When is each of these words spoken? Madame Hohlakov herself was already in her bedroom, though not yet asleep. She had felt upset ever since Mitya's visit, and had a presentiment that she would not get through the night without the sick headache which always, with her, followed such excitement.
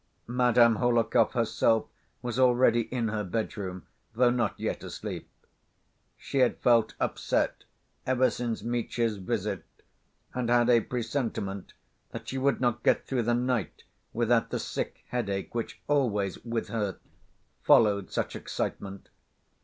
Madame 0.25 0.77
Hohlakov 0.77 1.33
herself 1.33 1.85
was 2.23 2.39
already 2.39 2.81
in 2.91 3.09
her 3.09 3.23
bedroom, 3.23 3.85
though 4.15 4.31
not 4.31 4.59
yet 4.59 4.83
asleep. 4.83 5.29
She 6.17 6.39
had 6.39 6.57
felt 6.57 6.95
upset 6.99 7.65
ever 8.07 8.31
since 8.31 8.63
Mitya's 8.63 9.17
visit, 9.17 9.63
and 10.33 10.49
had 10.49 10.71
a 10.71 10.81
presentiment 10.81 11.73
that 12.13 12.27
she 12.27 12.39
would 12.39 12.59
not 12.59 12.81
get 12.81 13.05
through 13.05 13.21
the 13.21 13.35
night 13.35 13.83
without 14.11 14.49
the 14.49 14.57
sick 14.57 15.05
headache 15.09 15.53
which 15.53 15.79
always, 15.87 16.43
with 16.43 16.69
her, 16.69 16.97
followed 17.61 18.09
such 18.09 18.35
excitement. 18.35 19.07